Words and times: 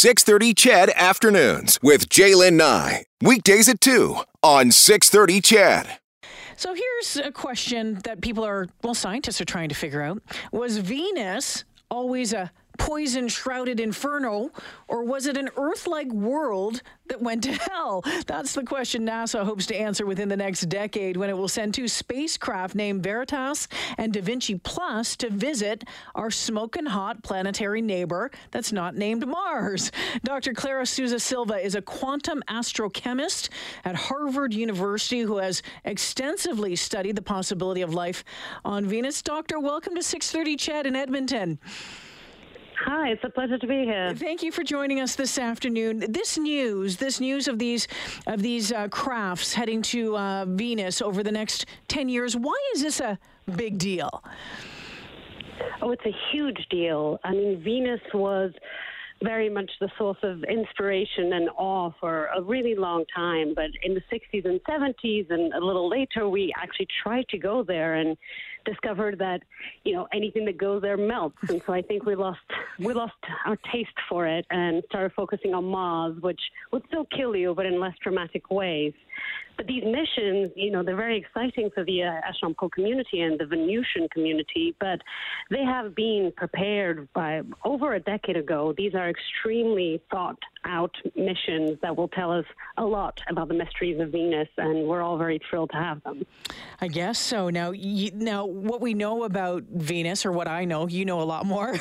630 0.00 0.54
CHED 0.54 0.90
Afternoons 0.96 1.78
with 1.82 2.08
Jaylen 2.08 2.54
Nye. 2.54 3.04
Weekdays 3.20 3.68
at 3.68 3.82
2 3.82 4.16
on 4.42 4.70
630 4.70 5.42
CHED. 5.42 5.98
So 6.56 6.72
here's 6.72 7.18
a 7.18 7.30
question 7.30 8.00
that 8.04 8.22
people 8.22 8.42
are, 8.42 8.66
well, 8.82 8.94
scientists 8.94 9.42
are 9.42 9.44
trying 9.44 9.68
to 9.68 9.74
figure 9.74 10.00
out. 10.00 10.22
Was 10.52 10.78
Venus 10.78 11.64
always 11.90 12.32
a 12.32 12.50
poison 12.80 13.28
shrouded 13.28 13.78
inferno, 13.78 14.50
or 14.88 15.04
was 15.04 15.26
it 15.26 15.36
an 15.36 15.50
Earth 15.58 15.86
like 15.86 16.10
world 16.10 16.80
that 17.08 17.20
went 17.20 17.44
to 17.44 17.52
hell? 17.52 18.02
That's 18.26 18.54
the 18.54 18.64
question 18.64 19.06
NASA 19.06 19.44
hopes 19.44 19.66
to 19.66 19.76
answer 19.76 20.06
within 20.06 20.30
the 20.30 20.36
next 20.36 20.62
decade 20.62 21.18
when 21.18 21.28
it 21.28 21.36
will 21.36 21.46
send 21.46 21.74
two 21.74 21.86
spacecraft 21.86 22.74
named 22.74 23.02
Veritas 23.02 23.68
and 23.98 24.14
Da 24.14 24.22
Vinci 24.22 24.54
Plus 24.54 25.14
to 25.16 25.28
visit 25.28 25.84
our 26.14 26.30
smoking 26.30 26.86
hot 26.86 27.22
planetary 27.22 27.82
neighbor 27.82 28.30
that's 28.50 28.72
not 28.72 28.96
named 28.96 29.26
Mars. 29.26 29.92
Dr. 30.24 30.54
Clara 30.54 30.86
Sousa-Silva 30.86 31.62
is 31.62 31.74
a 31.74 31.82
quantum 31.82 32.42
astrochemist 32.48 33.50
at 33.84 33.94
Harvard 33.94 34.54
University 34.54 35.20
who 35.20 35.36
has 35.36 35.62
extensively 35.84 36.74
studied 36.76 37.14
the 37.14 37.22
possibility 37.22 37.82
of 37.82 37.92
life 37.92 38.24
on 38.64 38.86
Venus. 38.86 39.20
Doctor, 39.20 39.60
welcome 39.60 39.94
to 39.94 40.02
630 40.02 40.56
CHED 40.56 40.86
in 40.86 40.96
Edmonton. 40.96 41.58
Hi, 42.90 43.10
it's 43.10 43.22
a 43.22 43.30
pleasure 43.30 43.56
to 43.56 43.66
be 43.68 43.84
here. 43.84 44.12
Thank 44.16 44.42
you 44.42 44.50
for 44.50 44.64
joining 44.64 44.98
us 44.98 45.14
this 45.14 45.38
afternoon. 45.38 46.06
This 46.08 46.36
news, 46.36 46.96
this 46.96 47.20
news 47.20 47.46
of 47.46 47.56
these 47.56 47.86
of 48.26 48.42
these 48.42 48.72
uh, 48.72 48.88
crafts 48.88 49.54
heading 49.54 49.80
to 49.82 50.16
uh, 50.16 50.44
Venus 50.44 51.00
over 51.00 51.22
the 51.22 51.30
next 51.30 51.66
ten 51.86 52.08
years. 52.08 52.36
Why 52.36 52.58
is 52.74 52.82
this 52.82 52.98
a 52.98 53.16
big 53.54 53.78
deal? 53.78 54.24
Oh, 55.80 55.92
it's 55.92 56.04
a 56.04 56.16
huge 56.32 56.66
deal. 56.68 57.20
I 57.22 57.30
mean, 57.30 57.62
Venus 57.62 58.00
was 58.12 58.50
very 59.22 59.48
much 59.48 59.70
the 59.80 59.88
source 59.96 60.18
of 60.24 60.42
inspiration 60.44 61.34
and 61.34 61.48
awe 61.56 61.90
for 62.00 62.26
a 62.36 62.42
really 62.42 62.74
long 62.74 63.04
time. 63.14 63.52
But 63.54 63.70
in 63.82 63.94
the 63.94 64.02
60s 64.10 64.46
and 64.46 64.60
70s 64.64 65.30
and 65.30 65.52
a 65.52 65.60
little 65.60 65.88
later, 65.88 66.28
we 66.28 66.52
actually 66.56 66.88
tried 67.02 67.28
to 67.28 67.38
go 67.38 67.62
there 67.62 67.96
and 67.96 68.16
discovered 68.64 69.18
that 69.18 69.42
you 69.84 69.92
know 69.92 70.06
anything 70.12 70.44
that 70.46 70.58
goes 70.58 70.82
there 70.82 70.96
melts, 70.96 71.36
and 71.48 71.62
so 71.64 71.72
I 71.72 71.82
think 71.82 72.04
we 72.04 72.14
lost 72.14 72.40
we 72.80 72.94
lost 72.94 73.12
our 73.46 73.56
taste 73.72 73.90
for 74.08 74.26
it 74.26 74.46
and 74.50 74.82
started 74.88 75.12
focusing 75.14 75.54
on 75.54 75.64
Mars, 75.64 76.16
which 76.20 76.40
would 76.72 76.82
still 76.88 77.06
kill 77.16 77.36
you, 77.36 77.54
but 77.54 77.66
in 77.66 77.78
less 77.78 77.94
dramatic 78.02 78.50
ways. 78.50 78.92
But 79.56 79.66
these 79.66 79.84
missions, 79.84 80.52
you 80.56 80.70
know, 80.70 80.82
they're 80.82 80.96
very 80.96 81.18
exciting 81.18 81.68
for 81.74 81.84
the 81.84 82.02
uh, 82.02 82.12
astronomical 82.26 82.70
community 82.70 83.20
and 83.20 83.38
the 83.38 83.44
Venusian 83.44 84.08
community, 84.10 84.74
but 84.80 85.00
they 85.50 85.62
have 85.62 85.94
been 85.94 86.32
prepared 86.34 87.12
by 87.12 87.42
over 87.62 87.92
a 87.92 88.00
decade 88.00 88.38
ago. 88.38 88.72
These 88.74 88.94
are 88.94 89.10
extremely 89.10 90.00
thought 90.10 90.38
out 90.64 90.94
missions 91.16 91.78
that 91.82 91.94
will 91.94 92.08
tell 92.08 92.32
us 92.32 92.44
a 92.76 92.84
lot 92.84 93.20
about 93.28 93.48
the 93.48 93.54
mysteries 93.54 94.00
of 94.00 94.10
Venus, 94.12 94.48
and 94.56 94.86
we're 94.86 95.02
all 95.02 95.18
very 95.18 95.40
thrilled 95.48 95.70
to 95.70 95.76
have 95.76 96.02
them. 96.04 96.24
I 96.80 96.88
guess 96.88 97.18
so. 97.18 97.50
Now, 97.50 97.70
you, 97.72 98.10
now, 98.14 98.46
what 98.46 98.80
we 98.80 98.94
know 98.94 99.24
about 99.24 99.64
Venus, 99.64 100.24
or 100.24 100.32
what 100.32 100.48
I 100.48 100.64
know, 100.64 100.86
you 100.88 101.04
know 101.04 101.20
a 101.20 101.24
lot 101.24 101.46
more. 101.46 101.76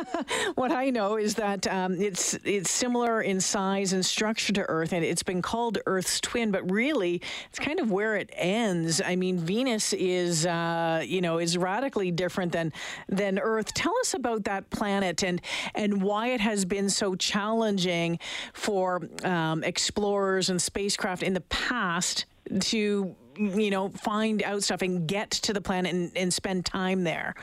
what 0.54 0.70
I 0.70 0.90
know 0.90 1.16
is 1.16 1.34
that 1.34 1.66
um, 1.66 2.00
it's 2.00 2.34
it's 2.44 2.70
similar 2.70 3.22
in 3.22 3.40
size 3.40 3.92
and 3.92 4.04
structure 4.04 4.52
to 4.52 4.62
Earth, 4.62 4.92
and 4.92 5.04
it's 5.04 5.22
been 5.22 5.42
called 5.42 5.78
Earth's 5.86 6.20
twin, 6.20 6.50
but 6.50 6.70
really 6.76 7.22
it's 7.48 7.58
kind 7.58 7.80
of 7.80 7.90
where 7.90 8.16
it 8.16 8.30
ends. 8.34 9.00
I 9.00 9.16
mean, 9.16 9.38
Venus 9.38 9.92
is, 9.94 10.46
uh, 10.46 11.02
you 11.04 11.20
know, 11.20 11.38
is 11.38 11.56
radically 11.56 12.10
different 12.10 12.52
than 12.52 12.72
than 13.08 13.38
Earth. 13.38 13.72
Tell 13.74 13.94
us 14.02 14.14
about 14.14 14.44
that 14.44 14.70
planet 14.70 15.24
and 15.24 15.40
and 15.74 16.02
why 16.02 16.28
it 16.28 16.40
has 16.40 16.64
been 16.64 16.90
so 16.90 17.14
challenging 17.14 18.18
for 18.52 19.08
um, 19.24 19.64
explorers 19.64 20.50
and 20.50 20.60
spacecraft 20.60 21.22
in 21.22 21.34
the 21.34 21.40
past 21.42 22.26
to, 22.60 23.14
you 23.38 23.70
know, 23.70 23.88
find 23.88 24.42
out 24.42 24.62
stuff 24.62 24.82
and 24.82 25.08
get 25.08 25.30
to 25.30 25.52
the 25.52 25.60
planet 25.60 25.92
and, 25.92 26.12
and 26.16 26.32
spend 26.32 26.64
time 26.64 27.04
there. 27.04 27.34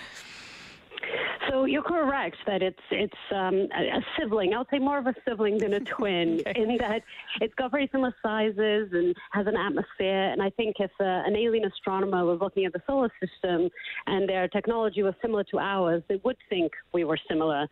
So 1.53 1.65
you're 1.65 1.83
correct 1.83 2.37
that 2.47 2.63
it's 2.63 2.79
it's 2.89 3.13
um, 3.31 3.67
a, 3.77 4.01
sibling. 4.17 4.55
I 4.55 4.57
would 4.57 4.67
say 4.71 4.79
more 4.79 4.97
of 4.97 5.05
a 5.05 5.13
sibling 5.27 5.59
than 5.59 5.73
a 5.73 5.79
twin 5.97 6.41
okay. 6.47 6.59
in 6.59 6.77
that 6.77 7.03
it's 7.41 7.53
got 7.53 7.69
very 7.69 7.87
similar 7.91 8.13
sizes 8.23 8.89
and 8.91 9.15
has 9.33 9.45
an 9.45 9.55
atmosphere. 9.55 10.31
And 10.31 10.41
I 10.41 10.49
think 10.49 10.77
if 10.79 10.89
uh, 10.99 11.03
an 11.03 11.35
alien 11.35 11.65
astronomer 11.65 12.25
was 12.25 12.39
looking 12.41 12.65
at 12.65 12.73
the 12.73 12.81
solar 12.87 13.11
system 13.21 13.69
and 14.07 14.27
their 14.27 14.47
technology 14.47 15.03
was 15.03 15.13
similar 15.21 15.43
to 15.51 15.59
ours, 15.59 16.01
they 16.09 16.19
would 16.23 16.37
think 16.49 16.71
we 16.91 17.03
were 17.03 17.19
similar. 17.29 17.67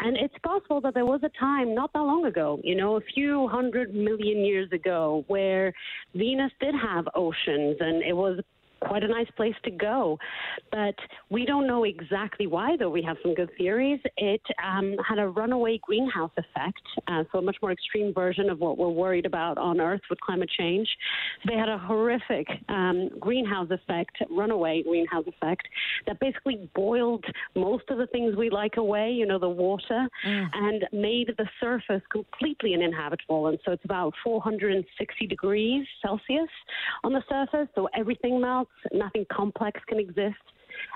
And 0.00 0.16
it's 0.16 0.34
possible 0.42 0.80
that 0.80 0.94
there 0.94 1.06
was 1.06 1.20
a 1.22 1.30
time 1.38 1.72
not 1.72 1.92
that 1.92 2.00
long 2.00 2.24
ago, 2.24 2.60
you 2.64 2.74
know, 2.74 2.96
a 2.96 3.00
few 3.14 3.46
hundred 3.46 3.94
million 3.94 4.44
years 4.44 4.72
ago, 4.72 5.24
where 5.28 5.72
Venus 6.16 6.50
did 6.60 6.74
have 6.74 7.06
oceans 7.14 7.76
and 7.78 8.02
it 8.02 8.16
was 8.16 8.40
quite 8.90 9.04
a 9.04 9.08
nice 9.08 9.30
place 9.36 9.54
to 9.62 9.70
go. 9.70 10.18
But 10.72 10.96
we 11.30 11.46
don't 11.46 11.68
know 11.68 11.84
exactly 11.84 12.48
why, 12.48 12.76
though 12.76 12.90
we 12.90 13.02
have 13.02 13.18
some 13.22 13.34
good 13.34 13.50
theories. 13.56 14.00
It 14.16 14.42
um, 14.66 14.96
had 15.08 15.20
a 15.20 15.28
runaway 15.28 15.78
greenhouse 15.80 16.32
effect, 16.36 16.82
uh, 17.06 17.22
so 17.30 17.38
a 17.38 17.42
much 17.42 17.56
more 17.62 17.70
extreme 17.70 18.12
version 18.12 18.50
of 18.50 18.58
what 18.58 18.78
we're 18.78 18.88
worried 18.88 19.26
about 19.26 19.58
on 19.58 19.80
Earth 19.80 20.00
with 20.10 20.18
climate 20.20 20.50
change. 20.58 20.88
They 21.46 21.54
had 21.54 21.68
a 21.68 21.78
horrific 21.78 22.48
um, 22.68 23.10
greenhouse 23.20 23.68
effect, 23.70 24.16
runaway 24.28 24.82
greenhouse 24.82 25.26
effect, 25.28 25.68
that 26.08 26.18
basically 26.18 26.68
boiled 26.74 27.24
most 27.54 27.84
of 27.90 27.98
the 27.98 28.08
things 28.08 28.34
we 28.34 28.50
like 28.50 28.76
away, 28.76 29.12
you 29.12 29.24
know, 29.24 29.38
the 29.38 29.48
water, 29.48 30.08
mm. 30.26 30.48
and 30.52 30.84
made 30.92 31.32
the 31.38 31.46
surface 31.60 32.02
completely 32.10 32.74
uninhabitable. 32.74 33.46
And 33.46 33.58
so 33.64 33.70
it's 33.70 33.84
about 33.84 34.14
460 34.24 35.28
degrees 35.28 35.86
Celsius 36.02 36.50
on 37.04 37.12
the 37.12 37.22
surface, 37.28 37.68
so 37.74 37.88
everything 37.94 38.40
melts 38.40 38.70
nothing 38.92 39.26
complex 39.30 39.80
can 39.88 39.98
exist. 39.98 40.36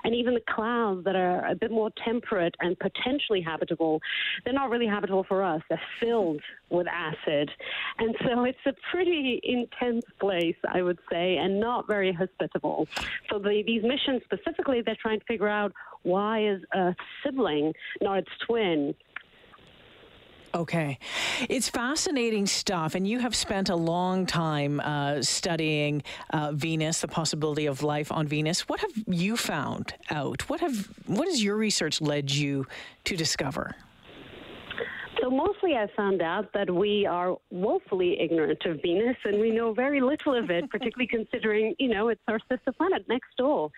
And 0.05 0.15
even 0.15 0.35
the 0.35 0.43
clouds 0.55 1.05
that 1.05 1.17
are 1.17 1.45
a 1.47 1.55
bit 1.55 1.71
more 1.71 1.91
temperate 2.05 2.55
and 2.61 2.79
potentially 2.79 3.41
habitable, 3.41 4.01
they're 4.45 4.55
not 4.55 4.71
really 4.71 4.87
habitable 4.87 5.25
for 5.25 5.43
us. 5.43 5.63
They're 5.69 5.81
filled 6.01 6.41
with 6.71 6.87
acid. 6.87 7.51
And 7.99 8.15
so 8.25 8.45
it's 8.45 8.59
a 8.67 8.73
pretty 8.91 9.41
intense 9.43 10.05
place, 10.21 10.57
I 10.73 10.83
would 10.83 10.99
say, 11.11 11.37
and 11.37 11.61
not 11.61 11.87
very 11.87 12.13
hospitable. 12.13 12.87
So 13.31 13.39
the, 13.39 13.63
these 13.67 13.83
missions 13.83 14.23
specifically, 14.25 14.81
they're 14.81 14.97
trying 15.01 15.21
to 15.21 15.27
figure 15.27 15.49
out 15.49 15.73
why 16.03 16.47
is 16.47 16.63
a 16.73 16.95
sibling, 17.23 17.73
not 18.01 18.19
its 18.19 18.31
twin, 18.47 18.95
Okay. 20.55 20.99
It's 21.49 21.69
fascinating 21.69 22.47
stuff. 22.47 22.95
And 22.95 23.09
you 23.09 23.19
have 23.19 23.35
spent 23.35 23.71
a 23.71 23.77
long 23.77 24.25
time 24.25 24.79
uh, 24.81 25.21
studying 25.21 26.03
uh, 26.31 26.53
Venus, 26.53 27.01
the 27.01 27.09
possibility 27.09 27.67
of 27.67 27.83
life 27.83 28.13
on 28.13 28.29
Venus. 28.29 28.69
What 28.69 28.79
have 28.81 28.93
you 29.09 29.37
found 29.37 29.95
out? 30.11 30.49
What, 30.49 30.61
have, 30.61 30.89
what 31.07 31.27
has 31.27 31.43
your 31.43 31.57
research 31.57 32.01
led 32.01 32.31
you 32.31 32.67
to 33.05 33.17
discover? 33.17 33.75
So 35.21 35.31
I 35.73 35.87
found 35.97 36.21
out 36.21 36.53
that 36.53 36.73
we 36.73 37.07
are 37.07 37.37
woefully 37.51 38.19
ignorant 38.21 38.63
of 38.67 38.81
Venus 38.83 39.17
and 39.25 39.41
we 39.41 39.51
know 39.51 39.73
very 39.73 40.01
little 40.01 40.39
of 40.39 40.51
it, 40.51 40.71
particularly 40.71 41.09
considering, 41.09 41.75
you 41.79 41.89
know, 41.89 42.09
it's 42.09 42.21
our 42.29 42.39
sister 42.51 42.73
planet 42.73 43.07
next 43.09 43.29
door. 43.39 43.71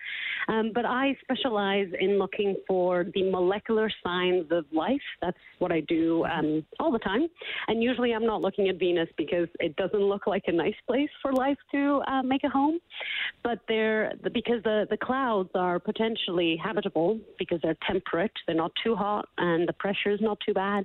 Um, 0.49 0.71
but 0.73 0.85
I 0.85 1.15
specialize 1.21 1.87
in 1.99 2.19
looking 2.19 2.55
for 2.67 3.05
the 3.13 3.31
molecular 3.31 3.89
signs 4.03 4.45
of 4.51 4.65
life. 4.73 5.01
That's 5.21 5.37
what 5.59 5.71
I 5.71 5.81
do 5.81 6.25
um, 6.25 6.65
all 6.79 6.91
the 6.91 6.99
time. 6.99 7.27
And 7.69 7.81
usually 7.81 8.13
I'm 8.13 8.25
not 8.25 8.41
looking 8.41 8.67
at 8.67 8.77
Venus 8.77 9.09
because 9.17 9.47
it 9.59 9.75
doesn't 9.77 10.01
look 10.01 10.27
like 10.27 10.43
a 10.47 10.51
nice 10.51 10.75
place 10.87 11.09
for 11.21 11.31
life 11.31 11.57
to 11.71 12.01
uh, 12.07 12.21
make 12.23 12.43
a 12.43 12.49
home. 12.49 12.79
But 13.43 13.59
they're, 13.67 14.13
because 14.33 14.61
the, 14.63 14.87
the 14.89 14.97
clouds 14.97 15.49
are 15.55 15.79
potentially 15.79 16.59
habitable 16.61 17.19
because 17.39 17.59
they're 17.63 17.77
temperate, 17.87 18.31
they're 18.45 18.55
not 18.55 18.71
too 18.83 18.95
hot, 18.95 19.27
and 19.37 19.67
the 19.67 19.73
pressure 19.73 20.11
is 20.11 20.19
not 20.21 20.37
too 20.45 20.53
bad. 20.53 20.83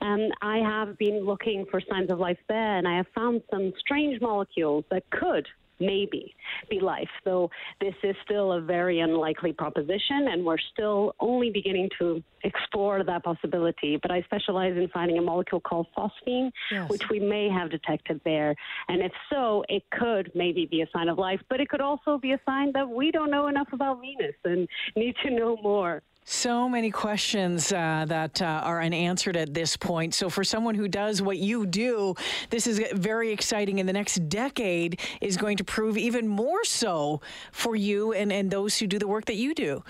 Um, 0.00 0.23
I 0.42 0.58
have 0.58 0.98
been 0.98 1.24
looking 1.24 1.66
for 1.70 1.80
signs 1.90 2.10
of 2.10 2.18
life 2.18 2.38
there, 2.48 2.78
and 2.78 2.86
I 2.86 2.96
have 2.96 3.06
found 3.14 3.42
some 3.50 3.72
strange 3.78 4.20
molecules 4.20 4.84
that 4.90 5.08
could 5.10 5.46
maybe 5.80 6.34
be 6.70 6.80
life, 6.80 7.08
though 7.24 7.50
this 7.80 7.94
is 8.02 8.14
still 8.24 8.52
a 8.52 8.60
very 8.60 9.00
unlikely 9.00 9.52
proposition, 9.52 10.28
and 10.30 10.44
we're 10.44 10.58
still 10.72 11.14
only 11.20 11.50
beginning 11.50 11.88
to 11.98 12.22
explore 12.42 13.02
that 13.04 13.24
possibility. 13.24 13.98
But 14.00 14.10
I 14.10 14.22
specialize 14.22 14.76
in 14.76 14.88
finding 14.88 15.18
a 15.18 15.22
molecule 15.22 15.60
called 15.60 15.86
phosphine, 15.96 16.50
yes. 16.70 16.88
which 16.90 17.08
we 17.10 17.18
may 17.18 17.48
have 17.48 17.70
detected 17.70 18.20
there. 18.24 18.54
And 18.88 19.02
if 19.02 19.12
so, 19.30 19.64
it 19.68 19.82
could 19.90 20.30
maybe 20.34 20.66
be 20.66 20.82
a 20.82 20.86
sign 20.92 21.08
of 21.08 21.18
life, 21.18 21.40
but 21.48 21.60
it 21.60 21.68
could 21.68 21.80
also 21.80 22.18
be 22.18 22.32
a 22.32 22.40
sign 22.46 22.72
that 22.74 22.88
we 22.88 23.10
don't 23.10 23.30
know 23.30 23.48
enough 23.48 23.68
about 23.72 24.00
Venus 24.00 24.36
and 24.44 24.68
need 24.96 25.16
to 25.24 25.30
know 25.30 25.56
more. 25.62 26.02
So 26.26 26.70
many 26.70 26.90
questions 26.90 27.70
uh, 27.70 28.06
that 28.08 28.40
uh, 28.40 28.46
are 28.46 28.80
unanswered 28.80 29.36
at 29.36 29.52
this 29.52 29.76
point. 29.76 30.14
So, 30.14 30.30
for 30.30 30.42
someone 30.42 30.74
who 30.74 30.88
does 30.88 31.20
what 31.20 31.36
you 31.36 31.66
do, 31.66 32.14
this 32.48 32.66
is 32.66 32.80
very 32.94 33.30
exciting. 33.30 33.78
And 33.78 33.86
the 33.86 33.92
next 33.92 34.26
decade 34.30 35.00
is 35.20 35.36
going 35.36 35.58
to 35.58 35.64
prove 35.64 35.98
even 35.98 36.26
more 36.26 36.64
so 36.64 37.20
for 37.52 37.76
you 37.76 38.14
and, 38.14 38.32
and 38.32 38.50
those 38.50 38.78
who 38.78 38.86
do 38.86 38.98
the 38.98 39.06
work 39.06 39.26
that 39.26 39.36
you 39.36 39.54
do. 39.54 39.84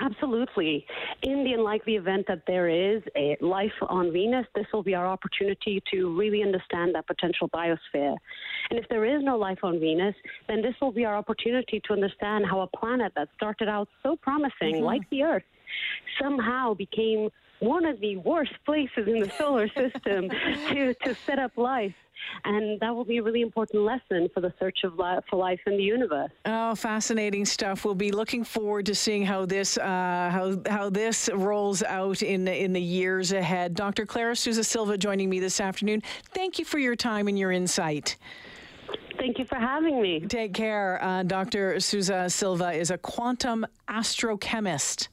Absolutely. 0.00 0.86
In 1.22 1.44
the 1.44 1.52
unlikely 1.52 1.96
event 1.96 2.26
that 2.28 2.42
there 2.46 2.68
is 2.68 3.02
a 3.16 3.36
life 3.40 3.72
on 3.82 4.12
Venus, 4.12 4.46
this 4.54 4.66
will 4.72 4.82
be 4.82 4.94
our 4.94 5.06
opportunity 5.06 5.82
to 5.92 6.16
really 6.16 6.42
understand 6.42 6.94
that 6.94 7.06
potential 7.06 7.48
biosphere. 7.48 8.16
And 8.70 8.78
if 8.78 8.88
there 8.88 9.04
is 9.04 9.22
no 9.22 9.36
life 9.36 9.58
on 9.62 9.78
Venus, 9.80 10.14
then 10.48 10.62
this 10.62 10.74
will 10.80 10.92
be 10.92 11.04
our 11.04 11.16
opportunity 11.16 11.80
to 11.86 11.92
understand 11.92 12.46
how 12.46 12.60
a 12.60 12.66
planet 12.66 13.12
that 13.16 13.28
started 13.36 13.68
out 13.68 13.88
so 14.02 14.16
promising, 14.16 14.76
mm-hmm. 14.76 14.84
like 14.84 15.08
the 15.10 15.22
Earth, 15.22 15.44
somehow 16.20 16.74
became 16.74 17.30
one 17.60 17.86
of 17.86 18.00
the 18.00 18.16
worst 18.16 18.52
places 18.64 19.06
in 19.06 19.20
the 19.20 19.30
solar 19.30 19.68
system 19.76 20.28
to, 20.68 20.94
to 20.94 21.14
set 21.14 21.38
up 21.38 21.56
life. 21.56 21.94
And 22.46 22.78
that 22.80 22.94
will 22.94 23.04
be 23.04 23.18
a 23.18 23.22
really 23.22 23.40
important 23.40 23.82
lesson 23.82 24.28
for 24.34 24.40
the 24.40 24.52
search 24.58 24.80
of 24.84 24.96
for 25.30 25.36
life 25.36 25.60
in 25.66 25.76
the 25.76 25.82
universe. 25.82 26.30
Oh, 26.44 26.74
fascinating 26.74 27.46
stuff. 27.46 27.84
We'll 27.84 27.94
be 27.94 28.12
looking 28.12 28.44
forward 28.44 28.86
to 28.86 28.94
seeing 28.94 29.24
how 29.24 29.46
this 29.46 29.78
uh, 29.78 30.28
how 30.30 30.60
how 30.68 30.90
this 30.90 31.30
rolls 31.32 31.82
out 31.82 32.22
in 32.22 32.46
in 32.46 32.72
the 32.72 32.82
years 32.82 33.32
ahead. 33.32 33.74
Dr. 33.74 34.04
Clara 34.04 34.36
Sousa-Silva 34.36 34.98
joining 34.98 35.30
me 35.30 35.40
this 35.40 35.58
afternoon. 35.58 36.02
Thank 36.32 36.58
you 36.58 36.64
for 36.64 36.78
your 36.78 36.96
time 36.96 37.28
and 37.28 37.38
your 37.38 37.50
insight. 37.50 38.16
Thank 39.16 39.38
you 39.38 39.46
for 39.46 39.56
having 39.56 40.02
me. 40.02 40.20
Take 40.20 40.52
care. 40.52 41.02
Uh, 41.02 41.22
Dr. 41.22 41.80
Sousa-Silva 41.80 42.72
is 42.72 42.90
a 42.90 42.98
quantum 42.98 43.64
astrochemist. 43.88 45.08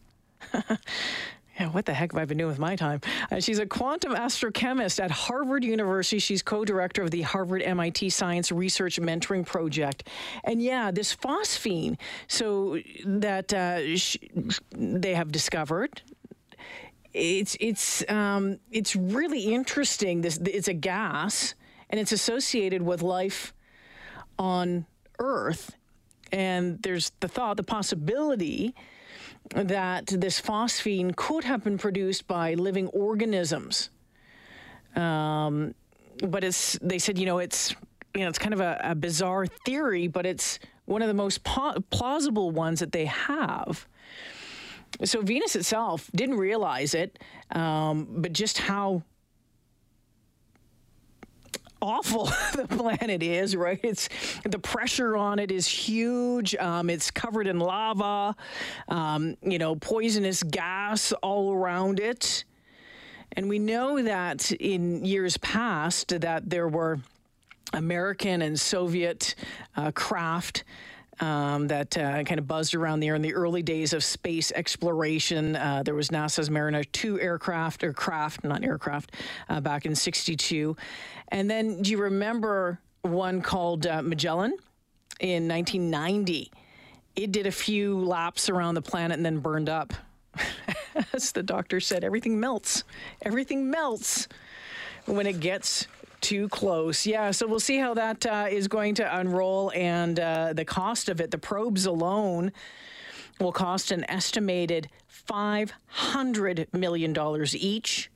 Yeah, 1.59 1.68
what 1.68 1.86
the 1.86 1.94
heck 1.94 2.13
have 2.13 2.21
I 2.21 2.25
been 2.25 2.38
doing 2.38 2.50
with 2.50 2.59
my 2.59 2.75
time? 2.75 3.01
Uh, 3.30 3.39
she's 3.39 3.59
a 3.59 3.65
quantum 3.65 4.13
astrochemist 4.13 5.03
at 5.03 5.12
Harvard 5.12 5.65
University. 5.65 6.18
She's 6.18 6.42
co 6.42 6.63
director 6.63 7.03
of 7.03 7.12
the 7.12 7.24
Harvard 7.24 7.62
MIT 7.62 8.09
Science 8.09 8.51
Research 8.51 9.00
Mentoring 9.00 9.45
Project. 9.45 10.07
And 10.45 10.62
yeah, 10.62 10.92
this 10.92 11.13
phosphine, 11.13 11.98
so 12.27 12.80
that 13.06 13.53
uh, 13.53 13.98
sh- 13.98 14.18
they 14.71 15.13
have 15.13 15.31
discovered. 15.31 16.01
It's 17.13 17.57
it's 17.59 18.09
um, 18.09 18.59
it's 18.71 18.95
really 18.95 19.54
interesting. 19.54 20.21
This 20.21 20.38
it's 20.38 20.69
a 20.69 20.74
gas, 20.74 21.56
and 21.89 22.00
it's 22.00 22.13
associated 22.13 22.81
with 22.81 23.01
life 23.01 23.54
on 24.39 24.86
Earth. 25.19 25.75
And 26.31 26.81
there's 26.81 27.12
the 27.19 27.27
thought, 27.27 27.57
the 27.57 27.63
possibility 27.63 28.74
that 29.56 30.07
this 30.07 30.42
phosphine 30.42 31.15
could 31.15 31.44
have 31.44 31.63
been 31.63 31.77
produced 31.77 32.27
by 32.27 32.53
living 32.53 32.88
organisms. 32.88 33.89
Um, 34.95 35.74
but 36.27 36.44
it's 36.44 36.77
they 36.81 37.00
said 37.00 37.18
you 37.18 37.25
know 37.25 37.39
it's 37.39 37.74
you 38.13 38.21
know 38.21 38.27
it's 38.27 38.39
kind 38.39 38.53
of 38.53 38.59
a, 38.59 38.80
a 38.83 38.95
bizarre 38.95 39.45
theory, 39.65 40.07
but 40.07 40.25
it's 40.25 40.59
one 40.86 41.01
of 41.01 41.07
the 41.07 41.13
most 41.13 41.44
po- 41.44 41.77
plausible 41.89 42.51
ones 42.51 42.80
that 42.80 42.92
they 42.92 43.06
have. 43.06 43.88
So 45.03 45.21
Venus 45.21 45.56
itself 45.56 46.09
didn't 46.13 46.38
realize 46.38 46.94
it, 46.94 47.18
um, 47.51 48.07
but 48.09 48.33
just 48.33 48.57
how 48.57 49.04
awful 51.81 52.25
the 52.56 52.68
planet 52.68 53.24
is, 53.24 53.56
right? 53.56 53.80
It's 53.83 54.10
the 54.44 54.60
pressure 54.60 55.18
on 55.18 55.39
it 55.39 55.51
is 55.51 55.68
huge. 55.68 56.56
Um, 56.56 56.89
it's 56.89 57.12
covered 57.12 57.48
in 57.48 57.60
lava, 57.60 58.36
um, 58.88 59.36
you 59.42 59.57
know, 59.57 59.75
poisonous 59.75 60.44
gas 60.44 61.12
all 61.22 61.54
around 61.54 62.00
it. 62.00 62.44
And 63.33 63.48
we 63.48 63.60
know 63.60 64.01
that 64.01 64.51
in 64.51 65.06
years 65.06 65.38
past 65.38 66.19
that 66.22 66.50
there 66.50 66.68
were 66.68 67.00
American 67.74 68.42
and 68.42 68.60
Soviet 68.60 69.36
uh, 69.78 69.92
craft 69.92 70.66
um, 71.21 71.68
that 71.68 71.95
uh, 71.97 72.23
kind 72.23 72.39
of 72.39 72.47
buzzed 72.47 72.73
around 72.73 73.00
there 73.00 73.15
in 73.15 73.21
the 73.21 73.33
early 73.33 73.62
days 73.62 73.94
of 73.94 74.03
space 74.03 74.51
exploration. 74.51 75.56
Uh, 75.56 75.83
there 75.83 75.94
was 75.94 76.09
NASA's 76.09 76.50
Mariner 76.50 76.83
2 76.83 77.21
aircraft, 77.21 77.83
or 77.83 77.94
craft, 77.94 78.44
not 78.44 78.63
aircraft, 78.63 79.13
uh, 79.47 79.62
back 79.62 79.85
in 79.85 79.95
62. 79.95 80.75
And 81.29 81.50
then 81.50 81.81
do 81.83 81.91
you 81.91 82.00
remember 82.00 82.79
one 83.03 83.41
called 83.41 83.85
uh, 83.85 84.01
Magellan 84.01 84.57
in 85.19 85.47
1990? 85.47 86.51
It 87.15 87.31
did 87.31 87.45
a 87.45 87.51
few 87.51 88.00
laps 88.03 88.50
around 88.50 88.75
the 88.75 88.81
planet 88.81 89.18
and 89.18 89.25
then 89.25 89.39
burned 89.39 89.69
up. 89.69 89.94
As 91.13 91.31
the 91.31 91.44
doctor 91.44 91.79
said, 91.79 92.03
everything 92.03 92.39
melts. 92.39 92.83
Everything 93.21 93.69
melts 93.69 94.27
when 95.06 95.27
it 95.27 95.39
gets 95.39 95.88
too 96.21 96.47
close. 96.50 97.06
Yeah, 97.06 97.31
so 97.31 97.47
we'll 97.47 97.59
see 97.59 97.77
how 97.77 97.94
that 97.95 98.25
uh, 98.25 98.47
is 98.50 98.68
going 98.68 98.95
to 98.95 99.18
unroll 99.18 99.71
and 99.75 100.19
uh, 100.19 100.53
the 100.53 100.65
cost 100.65 101.09
of 101.09 101.19
it. 101.19 101.31
The 101.31 101.38
probes 101.38 101.85
alone 101.85 102.51
will 103.39 103.51
cost 103.51 103.91
an 103.91 104.09
estimated 104.09 104.88
$500 105.29 106.73
million 106.73 107.15
each, 107.53 108.12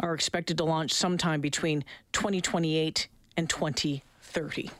are 0.00 0.14
expected 0.14 0.58
to 0.58 0.64
launch 0.64 0.92
sometime 0.92 1.40
between 1.40 1.84
2028 2.12 3.08
and 3.36 3.48
2030. 3.48 4.70